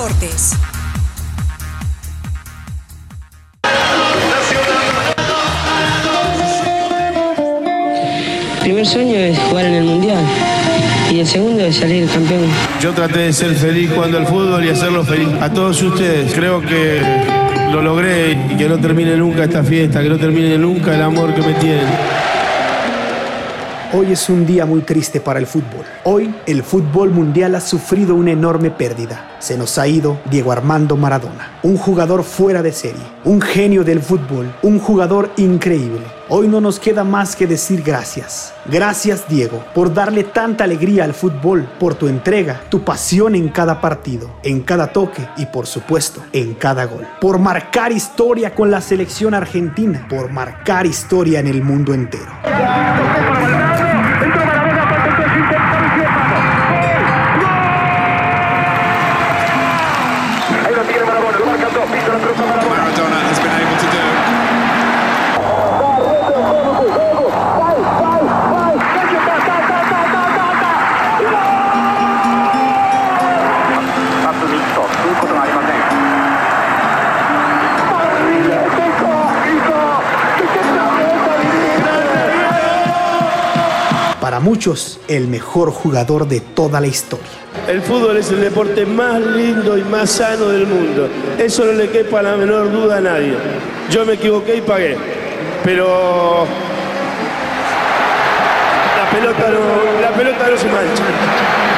[0.00, 0.52] Deportes.
[8.54, 10.24] El primer sueño es jugar en el Mundial
[11.10, 12.46] y el segundo es salir campeón.
[12.80, 16.32] Yo traté de ser feliz jugando al fútbol y hacerlo feliz a todos ustedes.
[16.32, 17.02] Creo que
[17.70, 21.34] lo logré y que no termine nunca esta fiesta, que no termine nunca el amor
[21.34, 22.29] que me tienen.
[23.92, 25.84] Hoy es un día muy triste para el fútbol.
[26.04, 29.36] Hoy el fútbol mundial ha sufrido una enorme pérdida.
[29.40, 34.00] Se nos ha ido Diego Armando Maradona, un jugador fuera de serie, un genio del
[34.00, 36.02] fútbol, un jugador increíble.
[36.28, 38.54] Hoy no nos queda más que decir gracias.
[38.66, 43.80] Gracias Diego por darle tanta alegría al fútbol, por tu entrega, tu pasión en cada
[43.80, 47.08] partido, en cada toque y por supuesto en cada gol.
[47.20, 52.30] Por marcar historia con la selección argentina, por marcar historia en el mundo entero.
[84.42, 87.26] Muchos, el mejor jugador de toda la historia.
[87.68, 91.08] El fútbol es el deporte más lindo y más sano del mundo.
[91.38, 93.34] Eso no le quepa la menor duda a nadie.
[93.90, 94.96] Yo me equivoqué y pagué.
[95.62, 96.46] Pero
[98.96, 99.50] la pelota
[100.00, 101.69] la pelota no se mancha.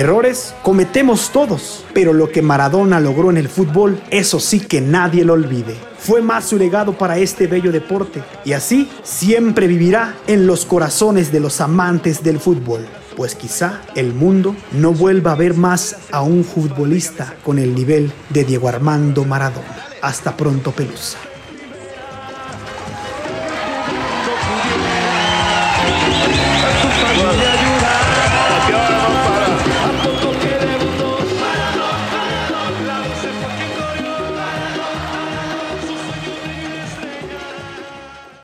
[0.00, 5.26] Errores cometemos todos, pero lo que Maradona logró en el fútbol, eso sí que nadie
[5.26, 5.76] lo olvide.
[5.98, 11.30] Fue más su legado para este bello deporte y así siempre vivirá en los corazones
[11.32, 12.86] de los amantes del fútbol.
[13.14, 18.10] Pues quizá el mundo no vuelva a ver más a un futbolista con el nivel
[18.30, 19.84] de Diego Armando Maradona.
[20.00, 21.18] Hasta pronto, Pelusa.